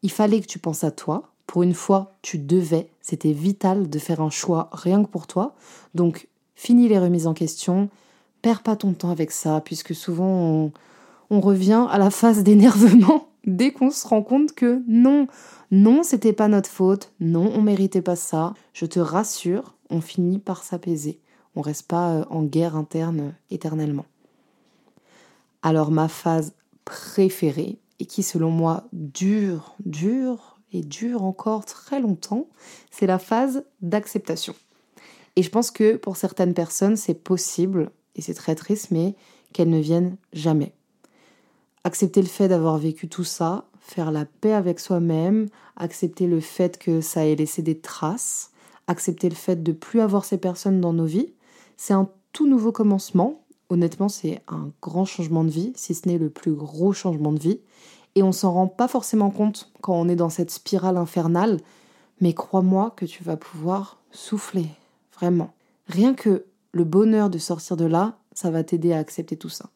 Il 0.02 0.10
fallait 0.10 0.40
que 0.40 0.46
tu 0.46 0.58
penses 0.58 0.84
à 0.84 0.90
toi. 0.90 1.30
Pour 1.46 1.62
une 1.62 1.74
fois, 1.74 2.16
tu 2.22 2.38
devais. 2.38 2.88
C'était 3.00 3.32
vital 3.32 3.88
de 3.88 3.98
faire 3.98 4.20
un 4.20 4.30
choix 4.30 4.68
rien 4.72 5.04
que 5.04 5.08
pour 5.08 5.26
toi. 5.26 5.54
Donc, 5.94 6.28
finis 6.54 6.88
les 6.88 6.98
remises 6.98 7.26
en 7.26 7.34
question. 7.34 7.88
Perds 8.42 8.62
pas 8.62 8.76
ton 8.76 8.92
temps 8.92 9.10
avec 9.10 9.30
ça, 9.30 9.60
puisque 9.64 9.94
souvent 9.94 10.26
on, 10.26 10.72
on 11.30 11.40
revient 11.40 11.86
à 11.90 11.98
la 11.98 12.10
phase 12.10 12.42
d'énervement 12.42 13.28
dès 13.46 13.72
qu'on 13.72 13.90
se 13.90 14.06
rend 14.06 14.22
compte 14.22 14.52
que 14.52 14.82
non, 14.86 15.26
non, 15.70 16.02
c'était 16.02 16.32
pas 16.32 16.48
notre 16.48 16.70
faute, 16.70 17.12
non, 17.20 17.50
on 17.54 17.62
méritait 17.62 18.02
pas 18.02 18.16
ça. 18.16 18.54
Je 18.72 18.86
te 18.86 19.00
rassure, 19.00 19.74
on 19.90 20.00
finit 20.00 20.38
par 20.38 20.62
s'apaiser. 20.62 21.20
On 21.54 21.62
reste 21.62 21.86
pas 21.86 22.12
euh, 22.12 22.24
en 22.28 22.42
guerre 22.42 22.76
interne 22.76 23.34
éternellement. 23.50 24.04
Alors 25.62 25.90
ma 25.90 26.08
phase 26.08 26.54
préférée 26.84 27.78
et 27.98 28.04
qui 28.04 28.22
selon 28.22 28.50
moi 28.50 28.84
dure, 28.92 29.74
dure 29.84 30.60
et 30.72 30.82
dure 30.82 31.24
encore 31.24 31.64
très 31.64 32.00
longtemps, 32.00 32.46
c'est 32.90 33.06
la 33.06 33.18
phase 33.18 33.64
d'acceptation. 33.80 34.54
Et 35.36 35.42
je 35.42 35.50
pense 35.50 35.70
que 35.70 35.96
pour 35.96 36.16
certaines 36.16 36.54
personnes, 36.54 36.96
c'est 36.96 37.14
possible, 37.14 37.90
et 38.14 38.22
c'est 38.22 38.34
très 38.34 38.54
triste, 38.54 38.90
mais 38.90 39.14
qu'elles 39.52 39.70
ne 39.70 39.78
viennent 39.78 40.16
jamais 40.32 40.72
accepter 41.86 42.20
le 42.20 42.26
fait 42.26 42.48
d'avoir 42.48 42.78
vécu 42.78 43.08
tout 43.08 43.22
ça, 43.22 43.64
faire 43.78 44.10
la 44.10 44.24
paix 44.24 44.52
avec 44.52 44.80
soi-même, 44.80 45.46
accepter 45.76 46.26
le 46.26 46.40
fait 46.40 46.78
que 46.78 47.00
ça 47.00 47.24
ait 47.24 47.36
laissé 47.36 47.62
des 47.62 47.78
traces, 47.78 48.50
accepter 48.88 49.28
le 49.28 49.36
fait 49.36 49.62
de 49.62 49.70
plus 49.70 50.00
avoir 50.00 50.24
ces 50.24 50.36
personnes 50.36 50.80
dans 50.80 50.92
nos 50.92 51.04
vies, 51.04 51.32
c'est 51.76 51.94
un 51.94 52.08
tout 52.32 52.48
nouveau 52.48 52.72
commencement. 52.72 53.44
Honnêtement, 53.68 54.08
c'est 54.08 54.42
un 54.48 54.70
grand 54.82 55.04
changement 55.04 55.44
de 55.44 55.50
vie, 55.50 55.72
si 55.76 55.94
ce 55.94 56.08
n'est 56.08 56.18
le 56.18 56.28
plus 56.28 56.54
gros 56.54 56.92
changement 56.92 57.32
de 57.32 57.38
vie. 57.38 57.60
Et 58.16 58.24
on 58.24 58.32
s'en 58.32 58.52
rend 58.52 58.66
pas 58.66 58.88
forcément 58.88 59.30
compte 59.30 59.70
quand 59.80 59.94
on 59.94 60.08
est 60.08 60.16
dans 60.16 60.30
cette 60.30 60.50
spirale 60.50 60.96
infernale, 60.96 61.60
mais 62.20 62.32
crois-moi 62.32 62.94
que 62.96 63.04
tu 63.04 63.22
vas 63.22 63.36
pouvoir 63.36 64.00
souffler, 64.10 64.66
vraiment. 65.14 65.54
Rien 65.86 66.14
que 66.14 66.46
le 66.72 66.82
bonheur 66.82 67.30
de 67.30 67.38
sortir 67.38 67.76
de 67.76 67.84
là, 67.84 68.18
ça 68.32 68.50
va 68.50 68.64
t'aider 68.64 68.92
à 68.92 68.98
accepter 68.98 69.36
tout 69.36 69.50
ça. 69.50 69.70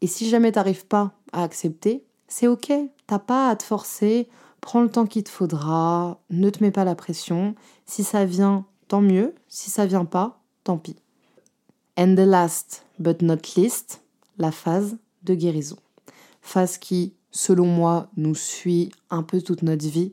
Et 0.00 0.06
si 0.06 0.28
jamais 0.28 0.52
t'arrives 0.52 0.86
pas 0.86 1.12
à 1.32 1.42
accepter, 1.42 2.04
c'est 2.28 2.48
ok, 2.48 2.72
t'as 3.06 3.18
pas 3.18 3.48
à 3.48 3.56
te 3.56 3.62
forcer, 3.62 4.28
prends 4.60 4.82
le 4.82 4.90
temps 4.90 5.06
qu'il 5.06 5.24
te 5.24 5.30
faudra, 5.30 6.20
ne 6.30 6.50
te 6.50 6.62
mets 6.62 6.70
pas 6.70 6.84
la 6.84 6.94
pression. 6.94 7.54
Si 7.86 8.04
ça 8.04 8.24
vient, 8.24 8.66
tant 8.88 9.00
mieux. 9.00 9.34
Si 9.48 9.70
ça 9.70 9.86
vient 9.86 10.04
pas, 10.04 10.40
tant 10.64 10.78
pis. 10.78 10.96
And 11.98 12.14
the 12.14 12.26
last 12.26 12.84
but 12.98 13.22
not 13.22 13.38
least, 13.56 14.02
la 14.38 14.52
phase 14.52 14.98
de 15.22 15.34
guérison. 15.34 15.76
Phase 16.42 16.78
qui, 16.78 17.14
selon 17.30 17.66
moi, 17.66 18.10
nous 18.16 18.34
suit 18.34 18.92
un 19.10 19.22
peu 19.22 19.40
toute 19.40 19.62
notre 19.62 19.86
vie. 19.86 20.12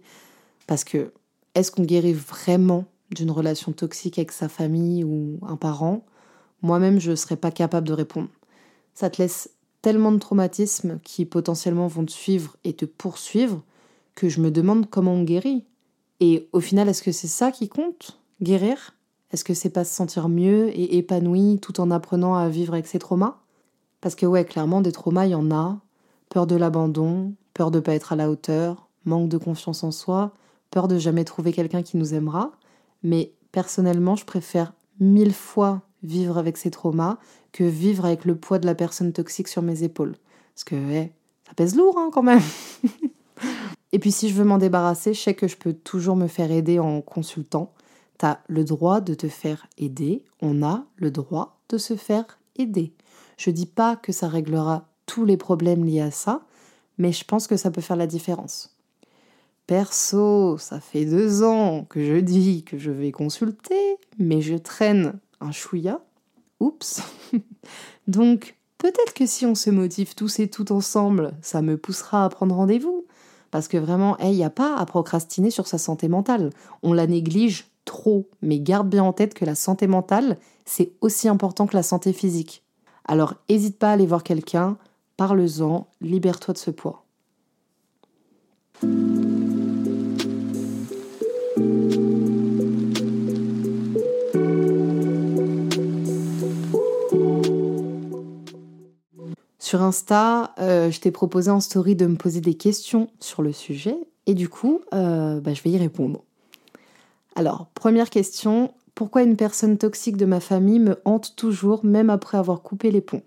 Parce 0.67 0.83
que 0.83 1.11
est-ce 1.55 1.71
qu'on 1.71 1.83
guérit 1.83 2.13
vraiment 2.13 2.85
d'une 3.11 3.31
relation 3.31 3.73
toxique 3.73 4.17
avec 4.17 4.31
sa 4.31 4.49
famille 4.49 5.03
ou 5.03 5.39
un 5.43 5.55
parent? 5.55 6.05
Moi-même, 6.61 6.99
je 6.99 7.11
ne 7.11 7.15
serais 7.15 7.35
pas 7.35 7.51
capable 7.51 7.87
de 7.87 7.93
répondre. 7.93 8.29
Ça 8.93 9.09
te 9.09 9.21
laisse 9.21 9.49
tellement 9.83 10.13
de 10.13 10.17
traumatismes 10.17 10.99
qui 11.03 11.25
potentiellement 11.25 11.87
vont 11.87 12.05
te 12.05 12.11
suivre 12.11 12.55
et 12.63 12.73
te 12.73 12.85
poursuivre 12.85 13.61
que 14.15 14.29
je 14.29 14.39
me 14.41 14.49
demande 14.49 14.89
comment 14.89 15.13
on 15.13 15.23
guérit. 15.23 15.65
Et 16.19 16.47
au 16.53 16.61
final, 16.61 16.87
est-ce 16.87 17.03
que 17.03 17.11
c'est 17.11 17.27
ça 17.27 17.51
qui 17.51 17.67
compte 17.67 18.19
Guérir? 18.41 18.95
Est-ce 19.31 19.43
que 19.43 19.53
c'est 19.53 19.69
pas 19.69 19.83
se 19.83 19.93
sentir 19.93 20.29
mieux 20.29 20.69
et 20.69 20.97
épanoui 20.97 21.59
tout 21.61 21.81
en 21.81 21.91
apprenant 21.91 22.33
à 22.33 22.47
vivre 22.47 22.73
avec 22.73 22.87
ses 22.87 22.97
traumas? 22.97 23.41
Parce 23.99 24.15
que 24.15 24.25
ouais, 24.25 24.45
clairement, 24.45 24.81
des 24.81 24.93
traumas, 24.93 25.25
il 25.25 25.31
y 25.31 25.35
en 25.35 25.51
a. 25.51 25.79
Peur 26.29 26.47
de 26.47 26.55
l'abandon, 26.55 27.33
peur 27.53 27.69
de 27.69 27.81
pas 27.81 27.93
être 27.93 28.13
à 28.13 28.15
la 28.15 28.29
hauteur, 28.29 28.87
manque 29.03 29.27
de 29.27 29.37
confiance 29.37 29.83
en 29.83 29.91
soi, 29.91 30.33
peur 30.71 30.87
de 30.87 30.97
jamais 30.97 31.25
trouver 31.25 31.51
quelqu'un 31.51 31.83
qui 31.83 31.97
nous 31.97 32.13
aimera. 32.13 32.53
Mais 33.03 33.33
personnellement, 33.51 34.15
je 34.15 34.25
préfère 34.25 34.73
mille 35.01 35.33
fois 35.33 35.81
vivre 36.03 36.37
avec 36.37 36.57
ces 36.57 36.71
traumas 36.71 37.17
que 37.53 37.63
vivre 37.63 38.03
avec 38.03 38.25
le 38.25 38.35
poids 38.35 38.59
de 38.59 38.65
la 38.65 38.75
personne 38.75 39.13
toxique 39.13 39.47
sur 39.47 39.61
mes 39.61 39.83
épaules. 39.83 40.17
Parce 40.53 40.65
que 40.65 40.75
ça 41.47 41.53
pèse 41.55 41.75
lourd 41.75 41.97
hein, 41.97 42.09
quand 42.11 42.23
même. 42.23 42.41
Et 43.93 43.99
puis 43.99 44.11
si 44.11 44.27
je 44.27 44.33
veux 44.33 44.43
m'en 44.43 44.57
débarrasser, 44.57 45.13
je 45.13 45.21
sais 45.21 45.35
que 45.35 45.47
je 45.47 45.55
peux 45.55 45.73
toujours 45.73 46.15
me 46.15 46.27
faire 46.27 46.51
aider 46.51 46.79
en 46.79 47.01
consultant. 47.01 47.71
Tu 48.19 48.25
as 48.25 48.39
le 48.47 48.63
droit 48.63 48.99
de 48.99 49.13
te 49.13 49.29
faire 49.29 49.67
aider, 49.77 50.25
on 50.41 50.63
a 50.63 50.83
le 50.97 51.11
droit 51.11 51.59
de 51.69 51.77
se 51.77 51.95
faire 51.95 52.39
aider. 52.57 52.93
Je 53.37 53.51
dis 53.51 53.67
pas 53.67 53.95
que 53.95 54.11
ça 54.11 54.27
réglera 54.27 54.87
tous 55.05 55.25
les 55.25 55.37
problèmes 55.37 55.85
liés 55.85 56.01
à 56.01 56.11
ça, 56.11 56.41
mais 56.97 57.11
je 57.11 57.23
pense 57.23 57.47
que 57.47 57.57
ça 57.57 57.71
peut 57.71 57.81
faire 57.81 57.97
la 57.97 58.07
différence. 58.07 58.75
Perso, 59.67 60.57
ça 60.57 60.79
fait 60.79 61.05
deux 61.05 61.43
ans 61.43 61.85
que 61.85 62.03
je 62.03 62.19
dis 62.19 62.63
que 62.63 62.77
je 62.77 62.91
vais 62.91 63.11
consulter, 63.11 63.97
mais 64.17 64.41
je 64.41 64.55
traîne 64.55 65.19
un 65.39 65.51
chouïa. 65.51 66.01
Oups. 66.63 67.01
Donc, 68.07 68.55
peut-être 68.77 69.13
que 69.13 69.25
si 69.25 69.45
on 69.45 69.53
se 69.53 69.69
motive 69.69 70.15
tous 70.15 70.39
et 70.39 70.49
toutes 70.49 70.71
ensemble, 70.71 71.33
ça 71.41 71.61
me 71.61 71.77
poussera 71.77 72.23
à 72.23 72.29
prendre 72.29 72.55
rendez-vous. 72.55 73.05
Parce 73.51 73.67
que 73.67 73.77
vraiment, 73.77 74.17
il 74.19 74.31
n'y 74.31 74.43
a 74.43 74.49
pas 74.49 74.75
à 74.77 74.85
procrastiner 74.85 75.51
sur 75.51 75.67
sa 75.67 75.77
santé 75.77 76.07
mentale. 76.07 76.51
On 76.81 76.93
la 76.93 77.05
néglige 77.05 77.67
trop, 77.85 78.29
mais 78.41 78.59
garde 78.59 78.89
bien 78.89 79.03
en 79.03 79.13
tête 79.13 79.33
que 79.33 79.45
la 79.45 79.55
santé 79.55 79.87
mentale, 79.87 80.37
c'est 80.65 80.93
aussi 81.01 81.27
important 81.27 81.67
que 81.67 81.75
la 81.75 81.83
santé 81.83 82.13
physique. 82.13 82.63
Alors, 83.05 83.35
n'hésite 83.49 83.77
pas 83.77 83.89
à 83.89 83.93
aller 83.93 84.07
voir 84.07 84.23
quelqu'un, 84.23 84.77
parle-en, 85.17 85.87
libère-toi 86.01 86.53
de 86.53 86.59
ce 86.59 86.71
poids. 86.71 87.03
Sur 99.73 99.81
Insta, 99.81 100.53
euh, 100.59 100.91
je 100.91 100.99
t'ai 100.99 101.09
proposé 101.09 101.49
en 101.49 101.59
story 101.59 101.95
de 101.95 102.05
me 102.05 102.15
poser 102.15 102.41
des 102.41 102.53
questions 102.53 103.09
sur 103.19 103.41
le 103.41 103.51
sujet 103.51 103.97
et 104.27 104.35
du 104.35 104.47
coup, 104.47 104.81
euh, 104.93 105.39
bah, 105.39 105.55
je 105.55 105.63
vais 105.63 105.71
y 105.71 105.79
répondre. 105.79 106.21
Alors, 107.35 107.65
première 107.73 108.11
question, 108.11 108.71
pourquoi 108.93 109.23
une 109.23 109.35
personne 109.35 109.79
toxique 109.79 110.15
de 110.15 110.27
ma 110.27 110.39
famille 110.39 110.77
me 110.77 110.99
hante 111.05 111.35
toujours 111.35 111.83
même 111.83 112.11
après 112.11 112.37
avoir 112.37 112.61
coupé 112.61 112.91
les 112.91 113.01
ponts? 113.01 113.23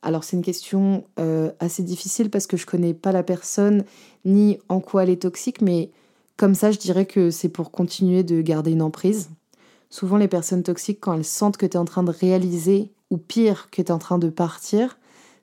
Alors 0.00 0.24
c'est 0.24 0.38
une 0.38 0.42
question 0.42 1.04
euh, 1.18 1.50
assez 1.60 1.82
difficile 1.82 2.30
parce 2.30 2.46
que 2.46 2.56
je 2.56 2.64
connais 2.64 2.94
pas 2.94 3.12
la 3.12 3.22
personne 3.22 3.84
ni 4.24 4.58
en 4.70 4.80
quoi 4.80 5.02
elle 5.02 5.10
est 5.10 5.20
toxique, 5.20 5.60
mais 5.60 5.90
comme 6.38 6.54
ça 6.54 6.72
je 6.72 6.78
dirais 6.78 7.04
que 7.04 7.30
c'est 7.30 7.50
pour 7.50 7.70
continuer 7.70 8.22
de 8.22 8.40
garder 8.40 8.70
une 8.70 8.80
emprise. 8.80 9.28
Souvent 9.90 10.16
les 10.16 10.26
personnes 10.26 10.62
toxiques, 10.62 11.00
quand 11.00 11.12
elles 11.12 11.22
sentent 11.22 11.58
que 11.58 11.66
tu 11.66 11.74
es 11.74 11.76
en 11.76 11.84
train 11.84 12.02
de 12.02 12.12
réaliser, 12.12 12.92
ou 13.10 13.18
pire, 13.18 13.68
que 13.70 13.82
tu 13.82 13.88
es 13.88 13.92
en 13.92 13.98
train 13.98 14.16
de 14.16 14.30
partir, 14.30 14.96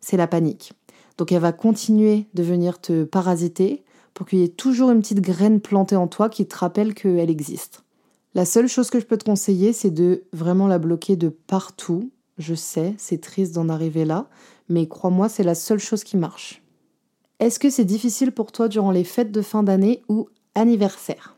c'est 0.04 0.18
la 0.18 0.28
panique. 0.28 0.74
Donc 1.18 1.32
elle 1.32 1.42
va 1.42 1.54
continuer 1.54 2.28
de 2.34 2.44
venir 2.44 2.82
te 2.82 3.06
parasiter 3.06 3.84
pour 4.14 4.28
qu'il 4.28 4.40
y 4.40 4.44
ait 4.44 4.50
toujours 4.50 4.92
une 4.92 5.02
petite 5.02 5.22
graine 5.22 5.62
plantée 5.62 5.96
en 5.96 6.08
toi 6.08 6.30
qui 6.30 6.46
te 6.46 6.58
rappelle 6.58 6.94
qu'elle 6.94 7.30
existe. 7.30 7.84
La 8.36 8.46
seule 8.46 8.68
chose 8.68 8.90
que 8.90 9.00
je 9.00 9.06
peux 9.06 9.18
te 9.18 9.26
conseiller, 9.26 9.74
c'est 9.74 9.92
de 9.92 10.24
vraiment 10.34 10.68
la 10.68 10.80
bloquer 10.80 11.16
de 11.16 11.30
partout. 11.30 12.12
Je 12.38 12.56
sais, 12.56 12.96
c'est 12.98 13.22
triste 13.22 13.54
d'en 13.54 13.70
arriver 13.70 14.06
là, 14.06 14.28
mais 14.70 14.88
crois-moi, 14.88 15.30
c'est 15.30 15.44
la 15.44 15.56
seule 15.56 15.80
chose 15.80 16.04
qui 16.04 16.18
marche. 16.18 16.62
Est-ce 17.40 17.60
que 17.60 17.70
c'est 17.70 17.86
difficile 17.86 18.32
pour 18.32 18.52
toi 18.52 18.68
durant 18.68 18.92
les 18.92 19.04
fêtes 19.04 19.32
de 19.32 19.42
fin 19.42 19.64
d'année 19.64 20.02
ou 20.10 20.30
anniversaire? 20.56 21.38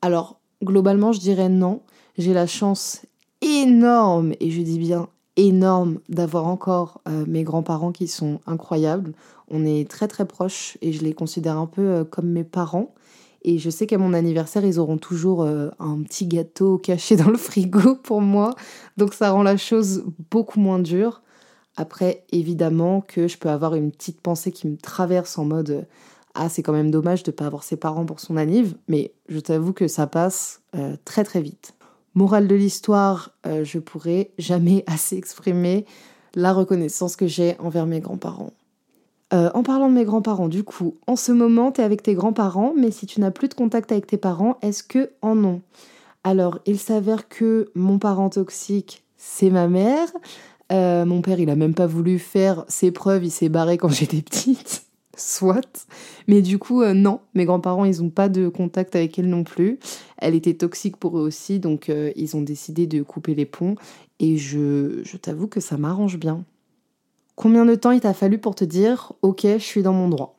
Alors, 0.00 0.40
globalement, 0.62 1.12
je 1.12 1.20
dirais 1.20 1.48
non. 1.48 1.82
J'ai 2.18 2.34
la 2.34 2.46
chance 2.46 3.06
énorme, 3.40 4.34
et 4.40 4.50
je 4.50 4.62
dis 4.62 4.78
bien 4.78 5.08
énorme 5.36 5.98
d'avoir 6.08 6.46
encore 6.46 7.00
euh, 7.08 7.24
mes 7.26 7.42
grands-parents 7.42 7.92
qui 7.92 8.08
sont 8.08 8.40
incroyables. 8.46 9.12
On 9.48 9.64
est 9.64 9.88
très 9.88 10.08
très 10.08 10.26
proches 10.26 10.76
et 10.82 10.92
je 10.92 11.02
les 11.02 11.14
considère 11.14 11.56
un 11.56 11.66
peu 11.66 11.82
euh, 11.82 12.04
comme 12.04 12.28
mes 12.28 12.44
parents. 12.44 12.94
Et 13.44 13.58
je 13.58 13.70
sais 13.70 13.86
qu'à 13.86 13.98
mon 13.98 14.14
anniversaire, 14.14 14.64
ils 14.64 14.78
auront 14.78 14.98
toujours 14.98 15.42
euh, 15.42 15.70
un 15.78 16.02
petit 16.02 16.26
gâteau 16.26 16.78
caché 16.78 17.16
dans 17.16 17.30
le 17.30 17.38
frigo 17.38 17.96
pour 17.96 18.20
moi. 18.20 18.54
Donc 18.96 19.14
ça 19.14 19.30
rend 19.30 19.42
la 19.42 19.56
chose 19.56 20.04
beaucoup 20.30 20.60
moins 20.60 20.78
dure. 20.78 21.22
Après, 21.76 22.24
évidemment 22.30 23.00
que 23.00 23.26
je 23.26 23.38
peux 23.38 23.48
avoir 23.48 23.74
une 23.74 23.90
petite 23.90 24.20
pensée 24.20 24.52
qui 24.52 24.68
me 24.68 24.76
traverse 24.76 25.38
en 25.38 25.46
mode 25.46 25.86
Ah, 26.34 26.50
c'est 26.50 26.62
quand 26.62 26.74
même 26.74 26.90
dommage 26.90 27.22
de 27.22 27.30
ne 27.30 27.36
pas 27.36 27.46
avoir 27.46 27.62
ses 27.62 27.76
parents 27.76 28.04
pour 28.04 28.20
son 28.20 28.36
anniv. 28.36 28.76
Mais 28.88 29.14
je 29.28 29.40
t'avoue 29.40 29.72
que 29.72 29.88
ça 29.88 30.06
passe 30.06 30.60
très 31.06 31.24
très 31.24 31.40
vite. 31.40 31.74
Morale 32.14 32.46
de 32.46 32.54
l'histoire, 32.54 33.30
euh, 33.46 33.64
je 33.64 33.78
pourrais 33.78 34.30
jamais 34.38 34.84
assez 34.88 35.16
exprimer 35.16 35.86
la 36.34 36.52
reconnaissance 36.52 37.16
que 37.16 37.26
j'ai 37.26 37.56
envers 37.58 37.86
mes 37.86 38.00
grands-parents. 38.00 38.52
Euh, 39.32 39.50
en 39.54 39.62
parlant 39.62 39.88
de 39.88 39.94
mes 39.94 40.04
grands-parents, 40.04 40.48
du 40.48 40.62
coup, 40.62 40.96
en 41.06 41.16
ce 41.16 41.32
moment, 41.32 41.72
tu 41.72 41.80
es 41.80 41.84
avec 41.84 42.02
tes 42.02 42.14
grands-parents, 42.14 42.74
mais 42.76 42.90
si 42.90 43.06
tu 43.06 43.20
n'as 43.20 43.30
plus 43.30 43.48
de 43.48 43.54
contact 43.54 43.90
avec 43.90 44.06
tes 44.06 44.18
parents, 44.18 44.58
est-ce 44.60 44.82
que 44.82 45.10
en 45.22 45.42
ont? 45.42 45.62
Alors, 46.22 46.58
il 46.66 46.78
s'avère 46.78 47.28
que 47.28 47.70
mon 47.74 47.98
parent 47.98 48.28
toxique, 48.28 49.04
c'est 49.16 49.50
ma 49.50 49.68
mère. 49.68 50.08
Euh, 50.70 51.06
mon 51.06 51.22
père, 51.22 51.40
il 51.40 51.48
a 51.48 51.56
même 51.56 51.74
pas 51.74 51.86
voulu 51.86 52.18
faire 52.18 52.64
ses 52.68 52.90
preuves, 52.90 53.24
il 53.24 53.30
s'est 53.30 53.48
barré 53.48 53.78
quand 53.78 53.88
j'étais 53.90 54.20
petite 54.20 54.84
soit. 55.16 55.86
Mais 56.26 56.42
du 56.42 56.58
coup, 56.58 56.82
euh, 56.82 56.94
non, 56.94 57.20
mes 57.34 57.44
grands-parents, 57.44 57.84
ils 57.84 58.02
n'ont 58.02 58.10
pas 58.10 58.28
de 58.28 58.48
contact 58.48 58.96
avec 58.96 59.18
elle 59.18 59.28
non 59.28 59.44
plus. 59.44 59.78
Elle 60.18 60.34
était 60.34 60.54
toxique 60.54 60.96
pour 60.96 61.18
eux 61.18 61.22
aussi, 61.22 61.58
donc 61.58 61.88
euh, 61.88 62.12
ils 62.16 62.36
ont 62.36 62.42
décidé 62.42 62.86
de 62.86 63.02
couper 63.02 63.34
les 63.34 63.46
ponts. 63.46 63.74
Et 64.20 64.36
je, 64.36 65.00
je 65.04 65.16
t'avoue 65.16 65.48
que 65.48 65.60
ça 65.60 65.76
m'arrange 65.76 66.18
bien. 66.18 66.44
Combien 67.34 67.64
de 67.64 67.74
temps 67.74 67.90
il 67.90 68.00
t'a 68.00 68.14
fallu 68.14 68.38
pour 68.38 68.54
te 68.54 68.64
dire, 68.64 69.12
ok, 69.22 69.42
je 69.42 69.58
suis 69.58 69.82
dans 69.82 69.92
mon 69.92 70.08
droit? 70.08 70.38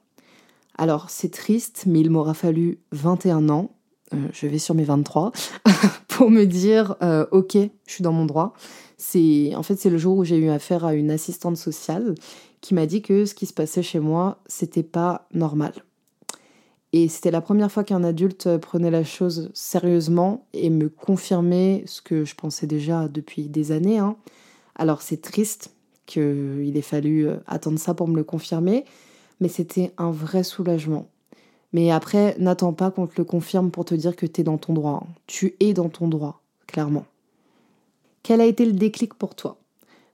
Alors, 0.77 1.09
c'est 1.09 1.31
triste, 1.31 1.83
mais 1.85 1.99
il 1.99 2.09
m'aura 2.09 2.33
fallu 2.33 2.79
21 2.91 3.49
ans, 3.49 3.71
euh, 4.13 4.17
je 4.31 4.47
vais 4.47 4.57
sur 4.57 4.73
mes 4.73 4.83
23, 4.83 5.31
pour 6.07 6.31
me 6.31 6.45
dire, 6.45 6.95
ok, 7.31 7.53
je 7.53 7.91
suis 7.91 8.03
dans 8.03 8.13
mon 8.13 8.25
droit. 8.25 8.53
C'est 8.97 9.53
en 9.55 9.63
fait 9.63 9.75
c'est 9.75 9.89
le 9.89 9.97
jour 9.97 10.17
où 10.17 10.23
j'ai 10.23 10.37
eu 10.37 10.49
affaire 10.49 10.85
à 10.85 10.93
une 10.93 11.11
assistante 11.11 11.57
sociale 11.57 12.15
qui 12.63 12.73
m'a 12.73 12.85
dit 12.85 13.01
que 13.01 13.25
ce 13.25 13.35
qui 13.35 13.45
se 13.45 13.53
passait 13.53 13.83
chez 13.83 13.99
moi, 13.99 14.39
c'était 14.47 14.83
pas 14.83 15.27
normal. 15.33 15.73
Et 16.93 17.09
c'était 17.09 17.29
la 17.29 17.41
première 17.41 17.69
fois 17.69 17.83
qu'un 17.83 18.05
adulte 18.05 18.57
prenait 18.57 18.89
la 18.89 19.03
chose 19.03 19.51
sérieusement 19.53 20.47
et 20.53 20.69
me 20.69 20.87
confirmait 20.87 21.83
ce 21.87 22.01
que 22.01 22.23
je 22.23 22.35
pensais 22.35 22.65
déjà 22.65 23.09
depuis 23.09 23.49
des 23.49 23.73
années. 23.73 23.99
Hein. 23.99 24.15
Alors 24.75 25.01
c'est 25.01 25.21
triste 25.21 25.73
qu'il 26.05 26.71
ait 26.75 26.81
fallu 26.81 27.27
euh, 27.27 27.35
attendre 27.47 27.79
ça 27.79 27.93
pour 27.93 28.07
me 28.07 28.15
le 28.15 28.23
confirmer, 28.23 28.85
mais 29.41 29.49
c'était 29.49 29.91
un 29.97 30.11
vrai 30.11 30.43
soulagement. 30.43 31.09
Mais 31.73 31.91
après, 31.91 32.37
n'attends 32.39 32.73
pas 32.73 32.91
qu'on 32.91 33.07
te 33.07 33.15
le 33.17 33.25
confirme 33.25 33.71
pour 33.71 33.83
te 33.83 33.95
dire 33.95 34.15
que 34.15 34.25
tu 34.25 34.39
es 34.39 34.43
dans 34.45 34.57
ton 34.57 34.73
droit. 34.73 35.03
Hein. 35.03 35.13
Tu 35.27 35.55
es 35.59 35.73
dans 35.73 35.89
ton 35.89 36.07
droit, 36.07 36.41
clairement. 36.67 37.05
Quel 38.21 38.39
a 38.39 38.45
été 38.45 38.65
le 38.65 38.73
déclic 38.73 39.15
pour 39.15 39.35
toi? 39.35 39.57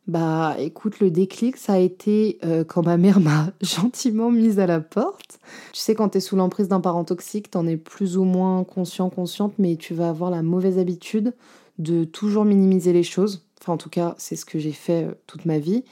Bah 0.09 0.55
écoute, 0.57 0.99
le 1.01 1.11
déclic, 1.11 1.55
ça 1.55 1.73
a 1.73 1.77
été 1.77 2.39
euh, 2.43 2.63
quand 2.63 2.83
ma 2.83 2.97
mère 2.97 3.19
m'a 3.19 3.51
gentiment 3.61 4.31
mise 4.31 4.59
à 4.59 4.65
la 4.65 4.79
porte. 4.79 5.39
Tu 5.71 5.79
sais, 5.79 5.93
quand 5.93 6.09
tu 6.09 6.17
es 6.17 6.21
sous 6.21 6.35
l'emprise 6.35 6.67
d'un 6.67 6.81
parent 6.81 7.03
toxique, 7.03 7.51
t'en 7.51 7.67
es 7.67 7.77
plus 7.77 8.17
ou 8.17 8.23
moins 8.23 8.63
conscient, 8.63 9.11
consciente, 9.11 9.53
mais 9.59 9.75
tu 9.75 9.93
vas 9.93 10.09
avoir 10.09 10.31
la 10.31 10.41
mauvaise 10.41 10.79
habitude 10.79 11.35
de 11.77 12.05
toujours 12.05 12.43
minimiser 12.43 12.91
les 12.91 13.03
choses. 13.03 13.45
Enfin, 13.61 13.73
en 13.73 13.77
tout 13.77 13.91
cas, 13.91 14.15
c'est 14.17 14.35
ce 14.35 14.45
que 14.45 14.57
j'ai 14.57 14.71
fait 14.71 15.05
euh, 15.05 15.13
toute 15.27 15.45
ma 15.45 15.59
vie. 15.59 15.83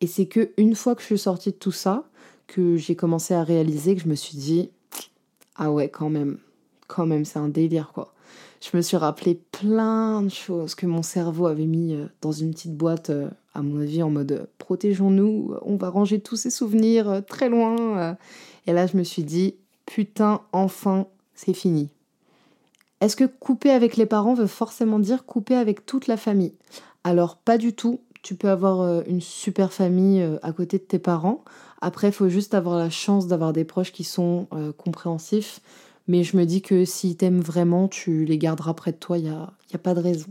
Et 0.00 0.06
c'est 0.06 0.26
que 0.26 0.52
une 0.56 0.74
fois 0.74 0.94
que 0.94 1.02
je 1.02 1.06
suis 1.06 1.18
sortie 1.18 1.50
de 1.50 1.56
tout 1.56 1.70
ça, 1.70 2.04
que 2.46 2.76
j'ai 2.78 2.96
commencé 2.96 3.34
à 3.34 3.44
réaliser 3.44 3.94
que 3.94 4.00
je 4.00 4.08
me 4.08 4.14
suis 4.14 4.38
dit, 4.38 4.70
ah 5.56 5.70
ouais, 5.70 5.90
quand 5.90 6.08
même, 6.08 6.38
quand 6.86 7.04
même, 7.04 7.26
c'est 7.26 7.38
un 7.38 7.48
délire 7.48 7.92
quoi. 7.92 8.14
Je 8.62 8.74
me 8.74 8.80
suis 8.80 8.96
rappelé 8.96 9.34
plein 9.52 10.22
de 10.22 10.30
choses 10.30 10.74
que 10.74 10.86
mon 10.86 11.02
cerveau 11.02 11.46
avait 11.46 11.66
mis 11.66 11.94
euh, 11.94 12.06
dans 12.22 12.32
une 12.32 12.52
petite 12.52 12.74
boîte, 12.74 13.10
à 13.56 13.62
mon 13.62 13.80
avis, 13.80 14.02
en 14.02 14.10
mode 14.10 14.32
euh, 14.32 14.46
protégeons-nous, 14.58 15.54
on 15.62 15.76
va 15.76 15.88
ranger 15.88 16.20
tous 16.20 16.36
ces 16.36 16.50
souvenirs 16.50 17.22
très 17.28 17.48
loin. 17.48 18.16
Et 18.66 18.72
là, 18.72 18.86
je 18.86 18.96
me 18.96 19.02
suis 19.02 19.24
dit, 19.24 19.54
putain, 19.86 20.42
enfin, 20.52 21.06
c'est 21.34 21.54
fini. 21.54 21.88
Est-ce 23.00 23.16
que 23.16 23.24
couper 23.24 23.70
avec 23.70 23.96
les 23.96 24.06
parents 24.06 24.34
veut 24.34 24.46
forcément 24.46 24.98
dire 24.98 25.24
couper 25.24 25.54
avec 25.54 25.86
toute 25.86 26.06
la 26.06 26.16
famille? 26.16 26.54
Alors, 27.04 27.36
pas 27.36 27.58
du 27.58 27.72
tout. 27.72 28.00
Tu 28.22 28.34
peux 28.34 28.48
avoir 28.48 29.04
une 29.06 29.20
super 29.20 29.72
famille 29.72 30.26
à 30.42 30.52
côté 30.52 30.78
de 30.78 30.82
tes 30.82 30.98
parents. 30.98 31.44
Après, 31.80 32.08
il 32.08 32.12
faut 32.12 32.28
juste 32.28 32.54
avoir 32.54 32.76
la 32.76 32.90
chance 32.90 33.28
d'avoir 33.28 33.52
des 33.52 33.64
proches 33.64 33.92
qui 33.92 34.02
sont 34.02 34.48
compréhensifs 34.78 35.60
mais 36.08 36.22
je 36.22 36.36
me 36.36 36.44
dis 36.44 36.62
que 36.62 36.84
s'ils 36.84 37.16
t'aiment 37.16 37.40
vraiment, 37.40 37.88
tu 37.88 38.24
les 38.24 38.38
garderas 38.38 38.74
près 38.74 38.92
de 38.92 38.96
toi, 38.96 39.18
il 39.18 39.24
n'y 39.24 39.30
a, 39.30 39.52
y 39.72 39.76
a 39.76 39.78
pas 39.78 39.94
de 39.94 40.00
raison. 40.00 40.28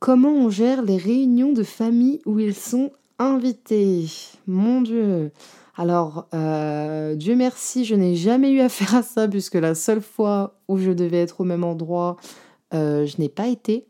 Comment 0.00 0.32
on 0.32 0.50
gère 0.50 0.82
les 0.82 0.96
réunions 0.96 1.52
de 1.52 1.62
famille 1.62 2.20
où 2.24 2.38
ils 2.38 2.54
sont 2.54 2.92
invités? 3.18 4.06
Mon 4.46 4.82
Dieu 4.82 5.32
alors, 5.80 6.26
euh, 6.34 7.14
Dieu 7.14 7.36
merci, 7.36 7.84
je 7.84 7.94
n'ai 7.94 8.16
jamais 8.16 8.50
eu 8.50 8.60
affaire 8.60 8.96
à 8.96 9.02
ça, 9.02 9.28
puisque 9.28 9.54
la 9.54 9.76
seule 9.76 10.02
fois 10.02 10.58
où 10.66 10.76
je 10.76 10.90
devais 10.90 11.18
être 11.20 11.40
au 11.40 11.44
même 11.44 11.62
endroit, 11.62 12.16
euh, 12.74 13.06
je 13.06 13.20
n'ai 13.20 13.28
pas 13.28 13.46
été. 13.46 13.86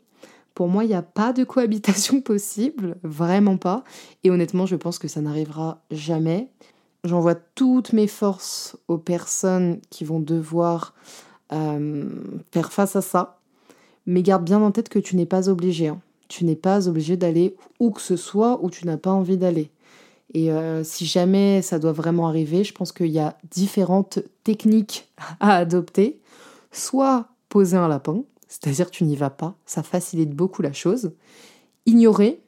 Pour 0.53 0.67
moi, 0.67 0.83
il 0.83 0.89
n'y 0.89 0.93
a 0.93 1.01
pas 1.01 1.33
de 1.33 1.43
cohabitation 1.43 2.21
possible, 2.21 2.97
vraiment 3.01 3.57
pas. 3.57 3.83
Et 4.23 4.29
honnêtement, 4.29 4.67
je 4.67 4.75
pense 4.75 4.99
que 4.99 5.07
ça 5.07 5.21
n'arrivera 5.21 5.81
jamais. 5.89 6.51
J'envoie 7.05 7.33
toutes 7.33 7.91
mes 7.91 8.07
forces 8.07 8.77
aux 8.87 8.99
personnes 8.99 9.81
qui 9.89 10.03
vont 10.03 10.19
devoir 10.19 10.93
euh, 11.51 12.07
faire 12.51 12.71
face 12.71 12.95
à 12.95 13.01
ça. 13.01 13.38
Mais 14.09 14.23
garde 14.23 14.43
bien 14.43 14.59
en 14.59 14.71
tête 14.71 14.89
que 14.89 14.97
tu 14.97 15.15
n'es 15.15 15.27
pas 15.27 15.49
obligé. 15.49 15.89
Hein. 15.89 16.01
Tu 16.29 16.43
n'es 16.43 16.55
pas 16.55 16.87
obligé 16.87 17.15
d'aller 17.15 17.55
où 17.79 17.91
que 17.91 18.01
ce 18.01 18.15
soit 18.15 18.59
où 18.63 18.71
tu 18.71 18.87
n'as 18.87 18.97
pas 18.97 19.11
envie 19.11 19.37
d'aller. 19.37 19.69
Et 20.33 20.51
euh, 20.51 20.83
si 20.83 21.05
jamais 21.05 21.61
ça 21.61 21.77
doit 21.77 21.91
vraiment 21.91 22.27
arriver, 22.27 22.63
je 22.63 22.73
pense 22.73 22.91
qu'il 22.91 23.11
y 23.11 23.19
a 23.19 23.37
différentes 23.51 24.17
techniques 24.43 25.07
à 25.39 25.57
adopter. 25.57 26.19
Soit 26.71 27.27
poser 27.49 27.77
un 27.77 27.87
lapin, 27.87 28.23
c'est-à-dire 28.47 28.89
tu 28.89 29.03
n'y 29.03 29.15
vas 29.15 29.29
pas, 29.29 29.53
ça 29.67 29.83
facilite 29.83 30.31
beaucoup 30.31 30.63
la 30.63 30.73
chose. 30.73 31.11
Ignorer, 31.85 32.41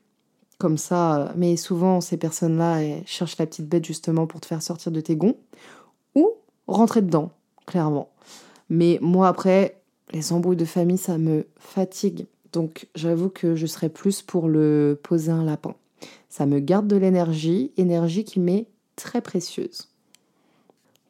comme 0.57 0.79
ça, 0.79 1.31
mais 1.35 1.57
souvent 1.57 2.01
ces 2.01 2.17
personnes-là 2.17 3.03
cherchent 3.05 3.37
la 3.37 3.45
petite 3.45 3.69
bête 3.69 3.85
justement 3.85 4.25
pour 4.25 4.41
te 4.41 4.47
faire 4.47 4.63
sortir 4.63 4.91
de 4.91 4.99
tes 4.99 5.15
gonds, 5.15 5.37
ou 6.15 6.31
rentrer 6.67 7.03
dedans, 7.03 7.29
clairement. 7.67 8.09
Mais 8.69 8.97
moi 9.01 9.27
après, 9.27 9.80
les 10.11 10.33
embrouilles 10.33 10.57
de 10.57 10.65
famille, 10.65 10.97
ça 10.97 11.17
me 11.17 11.47
fatigue. 11.59 12.25
Donc 12.53 12.87
j'avoue 12.95 13.29
que 13.29 13.55
je 13.55 13.65
serais 13.65 13.89
plus 13.89 14.21
pour 14.21 14.47
le 14.47 14.99
poser 15.01 15.31
un 15.31 15.43
lapin. 15.43 15.75
Ça 16.29 16.45
me 16.45 16.59
garde 16.59 16.87
de 16.87 16.95
l'énergie, 16.95 17.71
énergie 17.77 18.23
qui 18.23 18.39
m'est 18.39 18.67
très 18.95 19.21
précieuse. 19.21 19.89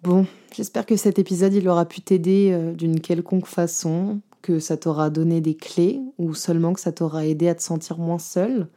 Bon, 0.03 0.25
j'espère 0.53 0.85
que 0.85 0.95
cet 0.95 1.19
épisode 1.19 1.53
il 1.53 1.67
aura 1.69 1.85
pu 1.85 2.01
t'aider 2.01 2.49
euh, 2.51 2.73
d'une 2.73 2.99
quelconque 2.99 3.45
façon, 3.45 4.19
que 4.41 4.59
ça 4.59 4.77
t'aura 4.77 5.09
donné 5.09 5.41
des 5.41 5.55
clés 5.55 6.01
ou 6.17 6.33
seulement 6.33 6.73
que 6.73 6.79
ça 6.79 6.91
t'aura 6.91 7.25
aidé 7.25 7.47
à 7.47 7.55
te 7.55 7.61
sentir 7.61 7.99
moins 7.99 8.19
seul. 8.19 8.67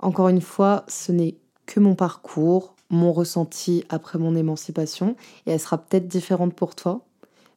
Encore 0.00 0.28
une 0.28 0.42
fois, 0.42 0.84
ce 0.88 1.12
n'est 1.12 1.36
que 1.66 1.80
mon 1.80 1.94
parcours, 1.94 2.74
mon 2.90 3.12
ressenti 3.12 3.84
après 3.88 4.18
mon 4.18 4.34
émancipation, 4.36 5.16
et 5.46 5.52
elle 5.52 5.60
sera 5.60 5.78
peut-être 5.78 6.06
différente 6.06 6.54
pour 6.54 6.74
toi. 6.74 7.04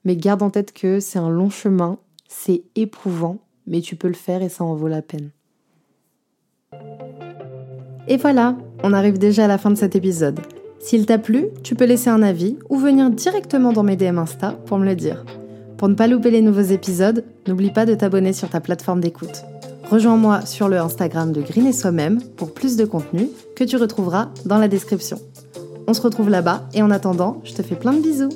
Mais 0.06 0.16
garde 0.16 0.42
en 0.42 0.50
tête 0.50 0.74
que 0.74 1.00
c'est 1.00 1.20
un 1.20 1.30
long 1.30 1.50
chemin, 1.50 1.98
c'est 2.28 2.64
éprouvant, 2.76 3.38
mais 3.68 3.82
tu 3.82 3.96
peux 3.96 4.08
le 4.08 4.14
faire 4.14 4.42
et 4.42 4.50
ça 4.50 4.64
en 4.64 4.76
vaut 4.76 4.88
la 4.88 5.02
peine. 5.02 5.32
Et 8.08 8.18
voilà, 8.18 8.58
on 8.84 8.94
arrive 8.94 9.18
déjà 9.18 9.46
à 9.46 9.48
la 9.48 9.58
fin 9.58 9.70
de 9.70 9.76
cet 9.76 9.96
épisode. 9.96 10.40
S'il 10.80 11.06
t'a 11.06 11.20
plu, 11.20 11.48
tu 11.64 11.76
peux 11.76 11.86
laisser 11.86 12.10
un 12.10 12.24
avis 12.24 12.58
ou 12.70 12.78
venir 12.78 13.12
directement 13.12 13.72
dans 13.72 13.84
mes 13.84 13.96
DM 13.96 14.18
Insta 14.18 14.54
pour 14.66 14.80
me 14.80 14.86
le 14.86 14.96
dire. 14.96 15.24
Pour 15.78 15.88
ne 15.88 15.94
pas 15.94 16.08
louper 16.08 16.32
les 16.32 16.42
nouveaux 16.42 16.62
épisodes, 16.62 17.24
n'oublie 17.48 17.72
pas 17.72 17.86
de 17.86 17.94
t'abonner 17.94 18.34
sur 18.34 18.50
ta 18.50 18.60
plateforme 18.60 19.02
d'écoute. 19.02 19.44
Rejoins-moi 19.90 20.46
sur 20.46 20.70
le 20.70 20.80
Instagram 20.80 21.32
de 21.32 21.42
Green 21.42 21.68
et 21.68 21.74
Soi-même 21.74 22.22
pour 22.38 22.54
plus 22.54 22.78
de 22.78 22.86
contenu 22.86 23.28
que 23.56 23.64
tu 23.64 23.78
retrouveras 23.78 24.30
dans 24.46 24.58
la 24.58 24.68
description. 24.68 25.20
On 25.88 25.94
se 25.94 26.02
retrouve 26.02 26.30
là-bas 26.30 26.68
et 26.74 26.82
en 26.82 26.92
attendant, 26.92 27.42
je 27.44 27.54
te 27.54 27.62
fais 27.62 27.76
plein 27.76 27.94
de 27.94 28.02
bisous. 28.02 28.30